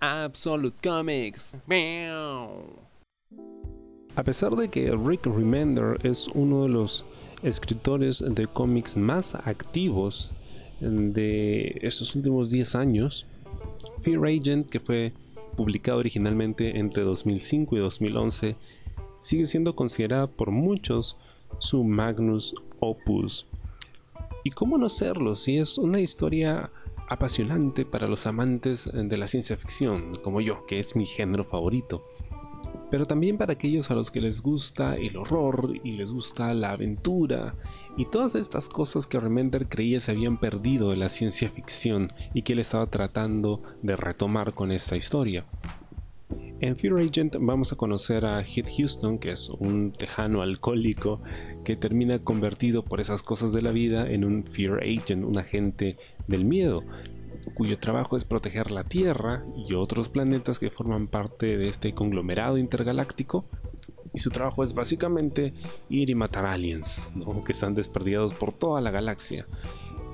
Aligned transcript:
Absolute 0.00 0.76
Comics. 0.82 1.56
A 4.14 4.22
pesar 4.24 4.56
de 4.56 4.68
que 4.68 4.90
Rick 4.92 5.26
Remender 5.26 5.98
es 6.04 6.28
uno 6.34 6.62
de 6.62 6.68
los 6.68 7.04
escritores 7.42 8.24
de 8.26 8.46
cómics 8.46 8.96
más 8.96 9.34
activos 9.34 10.30
de 10.80 11.78
estos 11.82 12.14
últimos 12.14 12.50
10 12.50 12.74
años, 12.76 13.26
Fear 14.00 14.24
Agent, 14.26 14.68
que 14.68 14.80
fue 14.80 15.12
publicado 15.56 15.98
originalmente 15.98 16.78
entre 16.78 17.02
2005 17.02 17.76
y 17.76 17.80
2011, 17.80 18.56
sigue 19.20 19.46
siendo 19.46 19.74
considerada 19.74 20.26
por 20.28 20.50
muchos 20.50 21.16
su 21.58 21.82
magnus 21.82 22.54
opus. 22.78 23.46
¿Y 24.44 24.50
cómo 24.50 24.78
no 24.78 24.88
serlo 24.88 25.34
si 25.34 25.58
es 25.58 25.78
una 25.78 26.00
historia 26.00 26.70
apasionante 27.08 27.84
para 27.84 28.08
los 28.08 28.26
amantes 28.26 28.90
de 28.92 29.16
la 29.16 29.26
ciencia 29.26 29.56
ficción, 29.56 30.16
como 30.22 30.40
yo, 30.40 30.66
que 30.66 30.78
es 30.78 30.96
mi 30.96 31.06
género 31.06 31.44
favorito. 31.44 32.04
Pero 32.90 33.06
también 33.06 33.36
para 33.36 33.52
aquellos 33.52 33.90
a 33.90 33.94
los 33.94 34.10
que 34.10 34.20
les 34.20 34.40
gusta 34.40 34.96
el 34.96 35.16
horror 35.18 35.74
y 35.84 35.92
les 35.92 36.10
gusta 36.10 36.54
la 36.54 36.70
aventura 36.70 37.54
y 37.98 38.06
todas 38.06 38.34
estas 38.34 38.68
cosas 38.68 39.06
que 39.06 39.20
Remender 39.20 39.68
creía 39.68 40.00
se 40.00 40.12
habían 40.12 40.38
perdido 40.38 40.90
de 40.90 40.96
la 40.96 41.10
ciencia 41.10 41.50
ficción 41.50 42.08
y 42.32 42.42
que 42.42 42.54
él 42.54 42.60
estaba 42.60 42.86
tratando 42.86 43.62
de 43.82 43.94
retomar 43.96 44.54
con 44.54 44.72
esta 44.72 44.96
historia. 44.96 45.44
En 46.60 46.76
Fear 46.76 46.98
Agent 46.98 47.36
vamos 47.38 47.72
a 47.72 47.76
conocer 47.76 48.24
a 48.24 48.42
Heath 48.42 48.68
Houston, 48.76 49.20
que 49.20 49.30
es 49.30 49.48
un 49.48 49.92
tejano 49.92 50.42
alcohólico 50.42 51.20
que 51.64 51.76
termina 51.76 52.18
convertido 52.18 52.84
por 52.84 53.00
esas 53.00 53.22
cosas 53.22 53.52
de 53.52 53.62
la 53.62 53.70
vida 53.70 54.10
en 54.10 54.24
un 54.24 54.42
Fear 54.42 54.82
Agent, 54.82 55.24
un 55.24 55.38
agente 55.38 55.96
del 56.26 56.44
miedo, 56.44 56.82
cuyo 57.54 57.78
trabajo 57.78 58.16
es 58.16 58.24
proteger 58.24 58.72
la 58.72 58.82
Tierra 58.82 59.44
y 59.68 59.74
otros 59.74 60.08
planetas 60.08 60.58
que 60.58 60.68
forman 60.68 61.06
parte 61.06 61.56
de 61.56 61.68
este 61.68 61.94
conglomerado 61.94 62.58
intergaláctico. 62.58 63.44
Y 64.12 64.18
su 64.18 64.30
trabajo 64.30 64.64
es 64.64 64.74
básicamente 64.74 65.52
ir 65.88 66.10
y 66.10 66.16
matar 66.16 66.44
aliens, 66.44 67.06
que 67.46 67.52
están 67.52 67.74
desperdiados 67.74 68.34
por 68.34 68.52
toda 68.52 68.80
la 68.80 68.90
galaxia. 68.90 69.46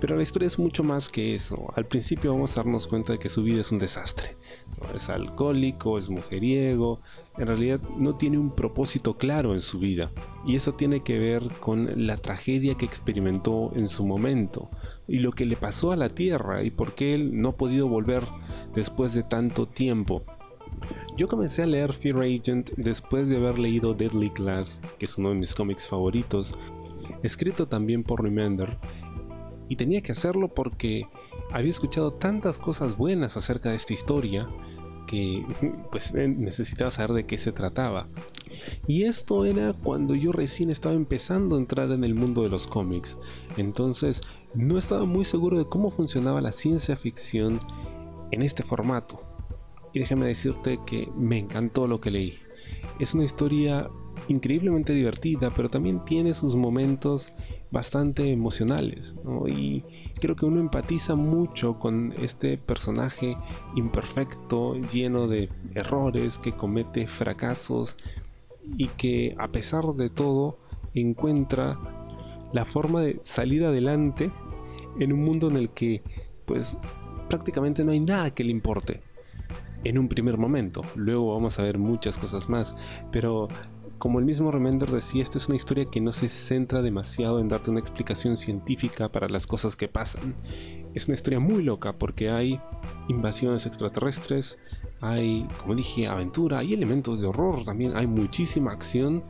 Pero 0.01 0.17
la 0.17 0.23
historia 0.23 0.47
es 0.47 0.59
mucho 0.59 0.83
más 0.83 1.09
que 1.09 1.35
eso. 1.35 1.73
Al 1.75 1.87
principio 1.87 2.33
vamos 2.33 2.57
a 2.57 2.63
darnos 2.63 2.87
cuenta 2.87 3.13
de 3.13 3.19
que 3.19 3.29
su 3.29 3.43
vida 3.43 3.61
es 3.61 3.73
un 3.73 3.79
desastre. 3.79 4.37
Es 4.95 5.09
alcohólico, 5.09 5.99
es 5.99 6.11
mujeriego, 6.11 7.01
en 7.39 7.47
realidad 7.47 7.81
no 7.97 8.15
tiene 8.15 8.39
un 8.39 8.55
propósito 8.55 9.17
claro 9.17 9.55
en 9.55 9.63
su 9.63 9.79
vida. 9.79 10.11
Y 10.47 10.57
eso 10.57 10.75
tiene 10.75 11.03
que 11.03 11.19
ver 11.19 11.49
con 11.61 12.07
la 12.07 12.17
tragedia 12.19 12.75
que 12.75 12.85
experimentó 12.85 13.73
en 13.75 13.89
su 13.89 14.05
momento 14.05 14.71
y 15.07 15.19
lo 15.19 15.33
que 15.33 15.45
le 15.45 15.57
pasó 15.57 15.93
a 15.93 15.97
la 15.97 16.09
Tierra 16.09 16.63
y 16.63 16.71
por 16.71 16.95
qué 16.95 17.15
él 17.15 17.41
no 17.41 17.51
ha 17.51 17.57
podido 17.57 17.89
volver 17.89 18.25
después 18.75 19.15
de 19.15 19.23
tanto 19.23 19.67
tiempo. 19.67 20.25
Yo 21.17 21.29
comencé 21.29 21.63
a 21.63 21.67
leer 21.67 21.93
Fear 21.93 22.23
Agent 22.23 22.71
después 22.77 23.29
de 23.29 23.37
haber 23.37 23.59
leído 23.59 23.95
Deadly 23.95 24.31
Class, 24.31 24.83
que 24.99 25.05
es 25.05 25.17
uno 25.17 25.31
de 25.31 25.37
mis 25.37 25.55
cómics 25.55 25.89
favoritos, 25.89 26.59
escrito 27.23 27.69
también 27.69 28.03
por 28.03 28.23
Remender, 28.23 28.77
y 29.69 29.77
tenía 29.77 30.03
que 30.03 30.13
hacerlo 30.13 30.49
porque 30.49 31.07
había 31.51 31.71
escuchado 31.71 32.13
tantas 32.13 32.59
cosas 32.59 32.97
buenas 32.97 33.37
acerca 33.37 33.71
de 33.71 33.77
esta 33.77 33.93
historia 33.93 34.49
que 35.07 35.45
pues 35.91 36.15
necesitaba 36.15 36.91
saber 36.91 37.13
de 37.13 37.27
qué 37.27 37.39
se 37.39 37.53
trataba. 37.53 38.09
Y 38.87 39.05
esto 39.05 39.45
era 39.45 39.73
cuando 39.73 40.15
yo 40.15 40.33
recién 40.33 40.71
estaba 40.71 40.95
empezando 40.95 41.57
a 41.57 41.59
entrar 41.59 41.91
en 41.91 42.05
el 42.05 42.15
mundo 42.15 42.43
de 42.43 42.49
los 42.49 42.67
cómics. 42.67 43.19
Entonces 43.57 44.23
no 44.55 44.79
estaba 44.79 45.05
muy 45.05 45.25
seguro 45.25 45.59
de 45.59 45.67
cómo 45.67 45.91
funcionaba 45.91 46.41
la 46.41 46.53
ciencia 46.53 46.97
ficción 46.97 47.59
en 48.31 48.43
este 48.43 48.63
formato. 48.63 49.23
Y 49.93 50.01
déjame 50.01 50.27
decirte 50.27 50.81
que 50.87 51.09
me 51.17 51.39
encantó 51.39 51.87
lo 51.87 52.01
que 52.01 52.11
leí. 52.11 52.39
Es 52.99 53.15
una 53.15 53.25
historia 53.25 53.89
increíblemente 54.29 54.93
divertida, 54.93 55.53
pero 55.55 55.69
también 55.69 56.05
tiene 56.05 56.35
sus 56.35 56.57
momentos 56.57 57.33
bastante 57.71 58.31
emocionales. 58.31 59.15
Y 59.47 59.83
creo 60.21 60.37
que 60.37 60.47
uno 60.47 60.61
empatiza 60.61 61.15
mucho 61.15 61.79
con 61.79 62.15
este 62.21 62.57
personaje 62.57 63.37
imperfecto, 63.75 64.77
lleno 64.77 65.27
de 65.27 65.49
errores, 65.75 66.39
que 66.39 66.53
comete 66.53 67.07
fracasos 67.07 67.97
y 68.77 68.89
que 68.89 69.35
a 69.39 69.49
pesar 69.49 69.85
de 69.95 70.11
todo 70.11 70.59
encuentra 70.95 71.79
la 72.53 72.65
forma 72.65 73.03
de 73.03 73.21
salir 73.25 73.65
adelante 73.65 74.31
en 75.01 75.13
un 75.13 75.25
mundo 75.25 75.49
en 75.49 75.57
el 75.57 75.71
que 75.71 76.03
pues 76.47 76.79
prácticamente 77.29 77.85
no 77.85 77.93
hay 77.93 78.01
nada 78.01 78.33
que 78.33 78.45
le 78.45 78.53
importe 78.53 79.03
en 79.83 79.99
un 79.99 80.09
primer 80.09 80.39
momento. 80.39 80.83
Luego 80.95 81.35
vamos 81.35 81.59
a 81.59 81.63
ver 81.63 81.79
muchas 81.79 82.17
cosas 82.17 82.49
más, 82.49 82.77
pero 83.13 83.49
como 83.99 84.19
el 84.19 84.25
mismo 84.25 84.51
Remender 84.51 84.91
decía, 84.91 85.23
esta 85.23 85.39
es 85.39 85.49
una 85.49 85.57
historia 85.57 85.87
que 85.87 86.01
no 86.01 86.13
se 86.13 86.29
centra 86.29 86.83
demasiado 86.83 87.39
en 87.41 87.49
darte 87.49 87.71
una 87.71 87.81
explicación 87.81 88.37
científica 88.37 89.09
para 89.11 89.29
las 89.29 89.47
cosas 89.47 89.77
que 89.77 89.89
pasan. 89.89 90.35
Es 90.95 91.07
una 91.07 91.15
historia 91.15 91.41
muy 91.41 91.63
loca 91.63 91.93
porque 91.95 92.31
hay 92.31 92.61
invasiones 93.09 93.67
extraterrestres, 93.67 94.59
hay, 95.01 95.49
como 95.61 95.75
dije, 95.75 96.07
aventura, 96.07 96.59
hay 96.59 96.75
elementos 96.75 97.21
de 97.21 97.27
horror, 97.27 97.65
también 97.65 97.97
hay 97.97 98.07
muchísima 98.07 98.73
acción, 98.73 99.25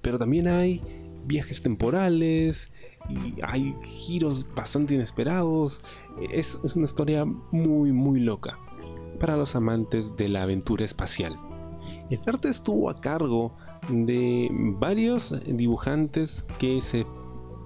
pero 0.00 0.18
también 0.18 0.48
hay 0.48 0.82
viajes 1.26 1.62
temporales 1.62 2.72
y 3.08 3.34
hay 3.42 3.74
giros 3.82 4.46
bastante 4.54 4.94
inesperados. 4.94 5.80
Es, 6.32 6.58
es 6.64 6.76
una 6.76 6.86
historia 6.86 7.24
muy, 7.24 7.92
muy 7.92 8.20
loca 8.20 8.58
para 9.18 9.36
los 9.36 9.54
amantes 9.54 10.16
de 10.16 10.28
la 10.28 10.42
aventura 10.42 10.84
espacial. 10.84 11.49
El 12.10 12.20
arte 12.26 12.48
estuvo 12.48 12.90
a 12.90 13.00
cargo 13.00 13.56
de 13.88 14.48
varios 14.78 15.40
dibujantes 15.46 16.46
que 16.58 16.80
se 16.80 17.06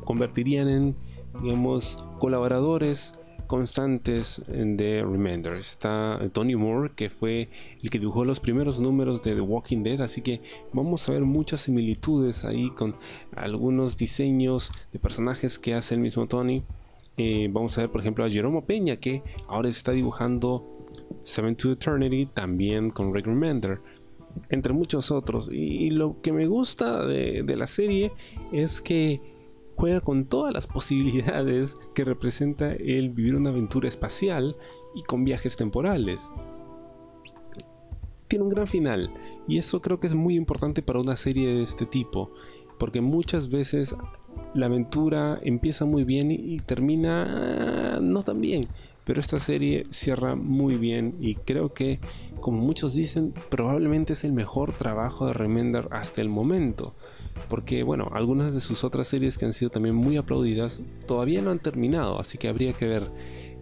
convertirían 0.04 0.68
en, 0.68 0.96
digamos, 1.42 2.04
colaboradores 2.18 3.14
constantes 3.46 4.42
de 4.48 5.02
Remender. 5.02 5.54
Está 5.54 6.20
Tony 6.32 6.56
Moore, 6.56 6.92
que 6.94 7.10
fue 7.10 7.48
el 7.82 7.90
que 7.90 7.98
dibujó 7.98 8.24
los 8.24 8.40
primeros 8.40 8.80
números 8.80 9.22
de 9.22 9.34
The 9.34 9.40
Walking 9.40 9.82
Dead, 9.82 10.00
así 10.00 10.22
que 10.22 10.40
vamos 10.72 11.08
a 11.08 11.12
ver 11.12 11.22
muchas 11.22 11.62
similitudes 11.62 12.44
ahí 12.44 12.70
con 12.70 12.96
algunos 13.36 13.96
diseños 13.96 14.72
de 14.92 14.98
personajes 14.98 15.58
que 15.58 15.74
hace 15.74 15.94
el 15.94 16.00
mismo 16.00 16.26
Tony. 16.26 16.62
Eh, 17.16 17.48
vamos 17.52 17.76
a 17.78 17.82
ver, 17.82 17.90
por 17.90 18.00
ejemplo, 18.00 18.24
a 18.24 18.30
Jeromo 18.30 18.64
Peña, 18.64 18.96
que 18.96 19.22
ahora 19.46 19.68
está 19.68 19.92
dibujando 19.92 20.64
Seven 21.22 21.54
to 21.56 21.70
Eternity, 21.70 22.26
también 22.26 22.90
con 22.90 23.14
Rick 23.14 23.26
Remender 23.26 23.80
entre 24.48 24.72
muchos 24.72 25.10
otros. 25.10 25.50
Y 25.52 25.90
lo 25.90 26.20
que 26.20 26.32
me 26.32 26.46
gusta 26.46 27.06
de, 27.06 27.44
la 27.56 27.66
serie 27.66 28.12
es 28.52 28.80
que 28.80 29.20
juega 29.76 30.00
con 30.00 30.26
todas 30.26 30.52
las 30.52 30.66
posibilidades 30.66 31.76
que 31.94 32.04
representa 32.04 32.72
el 32.72 33.10
vivir 33.10 33.34
una 33.34 33.50
aventura 33.50 33.88
espacial 33.88 34.56
y 34.94 35.02
con 35.02 35.24
viajes 35.24 35.56
temporales. 35.56 36.32
Tiene 38.28 38.44
un 38.44 38.50
gran 38.50 38.66
final 38.66 39.10
y 39.46 39.58
eso 39.58 39.80
creo 39.80 40.00
que 40.00 40.06
es 40.06 40.14
muy 40.14 40.34
importante 40.34 40.82
para 40.82 41.00
una 41.00 41.16
serie 41.16 41.48
de 41.54 41.62
este 41.62 41.86
tipo, 41.86 42.32
porque 42.78 43.00
muchas 43.00 43.48
veces 43.48 43.94
la 44.54 44.66
aventura 44.66 45.38
empieza 45.42 45.84
muy 45.84 46.04
bien 46.04 46.30
y, 46.30 46.58
termina 46.58 47.98
no 48.00 48.22
tan 48.22 48.40
bien, 48.40 48.68
pero 49.04 49.20
esta 49.20 49.38
serie 49.40 49.84
cierra 49.90 50.34
muy 50.34 50.76
bien 50.76 51.16
y 51.20 51.34
creo 51.36 51.72
que 51.74 52.00
como 52.40 52.58
muchos 52.58 52.94
dicen, 52.94 53.32
probablemente 53.48 54.12
es 54.12 54.24
el 54.24 54.32
mejor 54.32 54.74
trabajo 54.74 55.26
de 55.26 55.32
Remender 55.32 55.88
hasta 55.90 56.20
el 56.20 56.28
momento. 56.28 56.94
Porque, 57.48 57.82
bueno, 57.82 58.10
algunas 58.12 58.52
de 58.52 58.60
sus 58.60 58.84
otras 58.84 59.08
series 59.08 59.38
que 59.38 59.46
han 59.46 59.54
sido 59.54 59.70
también 59.70 59.94
muy 59.94 60.18
aplaudidas 60.18 60.82
todavía 61.06 61.40
no 61.40 61.50
han 61.50 61.58
terminado, 61.58 62.20
así 62.20 62.38
que 62.38 62.48
habría 62.48 62.74
que 62.74 62.86
ver 62.86 63.10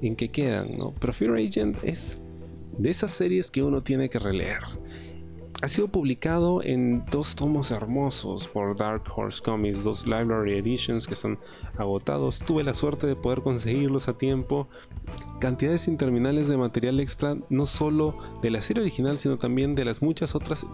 en 0.02 0.16
qué 0.16 0.30
quedan, 0.30 0.76
¿no? 0.76 0.94
Pero 1.00 1.12
Fear 1.12 1.36
Agent 1.36 1.76
es 1.84 2.20
de 2.76 2.90
esas 2.90 3.12
series 3.12 3.50
que 3.50 3.62
uno 3.62 3.82
tiene 3.82 4.10
que 4.10 4.18
releer 4.18 4.62
ha 5.62 5.68
sido 5.68 5.86
publicado 5.86 6.60
en 6.64 7.04
dos 7.06 7.36
tomos 7.36 7.70
hermosos 7.70 8.48
por 8.48 8.76
Dark 8.76 9.04
Horse 9.14 9.40
Comics, 9.40 9.84
dos 9.84 10.08
Library 10.08 10.58
Editions 10.58 11.06
que 11.06 11.14
están 11.14 11.38
agotados. 11.78 12.40
Tuve 12.40 12.64
la 12.64 12.74
suerte 12.74 13.06
de 13.06 13.14
poder 13.14 13.42
conseguirlos 13.42 14.08
a 14.08 14.18
tiempo. 14.18 14.68
Cantidades 15.42 15.88
interminables 15.88 16.46
de 16.46 16.56
material 16.56 17.00
extra, 17.00 17.36
no 17.50 17.66
solo 17.66 18.16
de 18.42 18.50
la 18.52 18.62
serie 18.62 18.80
original, 18.80 19.18
sino 19.18 19.38
también 19.38 19.74
de 19.74 19.84
las 19.84 20.00
muchas 20.00 20.36
otras 20.36 20.64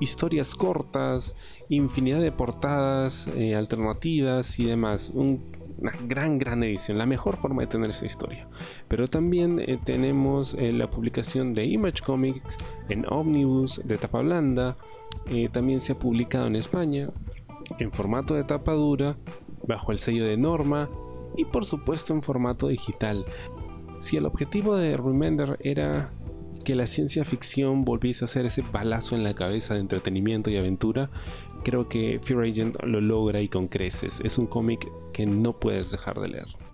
historias 0.00 0.54
cortas, 0.54 1.34
infinidad 1.70 2.20
de 2.20 2.30
portadas 2.30 3.30
eh, 3.36 3.56
alternativas 3.56 4.58
y 4.58 4.66
demás. 4.66 5.12
Un 5.14 5.56
una 5.78 5.92
gran, 6.06 6.38
gran 6.38 6.62
edición, 6.62 6.98
la 6.98 7.06
mejor 7.06 7.38
forma 7.38 7.62
de 7.62 7.68
tener 7.68 7.88
esta 7.88 8.04
historia. 8.04 8.46
Pero 8.86 9.08
también 9.08 9.60
eh, 9.60 9.78
tenemos 9.82 10.52
eh, 10.54 10.72
la 10.72 10.90
publicación 10.90 11.54
de 11.54 11.64
Image 11.64 12.02
Comics 12.04 12.58
en 12.90 13.06
Omnibus 13.10 13.80
de 13.82 13.96
tapa 13.96 14.20
blanda. 14.20 14.76
También 15.52 15.80
se 15.80 15.92
ha 15.92 15.98
publicado 15.98 16.48
en 16.48 16.56
España 16.56 17.08
en 17.78 17.92
formato 17.92 18.34
de 18.34 18.44
tapa 18.44 18.72
dura, 18.72 19.16
bajo 19.66 19.90
el 19.92 19.98
sello 19.98 20.26
de 20.26 20.36
Norma 20.36 20.90
y 21.36 21.44
por 21.44 21.64
supuesto 21.64 22.12
en 22.12 22.22
formato 22.22 22.68
digital. 22.68 23.24
Si 24.00 24.16
el 24.16 24.26
objetivo 24.26 24.76
de 24.76 24.96
Remender 24.96 25.58
era 25.62 26.12
que 26.64 26.74
la 26.74 26.86
ciencia 26.86 27.24
ficción 27.24 27.84
volviese 27.84 28.24
a 28.24 28.28
ser 28.28 28.46
ese 28.46 28.62
balazo 28.62 29.16
en 29.16 29.24
la 29.24 29.34
cabeza 29.34 29.74
de 29.74 29.80
entretenimiento 29.80 30.50
y 30.50 30.56
aventura, 30.56 31.10
creo 31.64 31.88
que 31.88 32.20
Fear 32.22 32.42
Agent 32.42 32.82
lo 32.82 33.00
logra 33.00 33.40
y 33.40 33.48
con 33.48 33.68
creces. 33.68 34.20
Es 34.24 34.38
un 34.38 34.46
cómic 34.46 34.88
que 35.12 35.26
no 35.26 35.58
puedes 35.58 35.90
dejar 35.90 36.20
de 36.20 36.28
leer. 36.28 36.67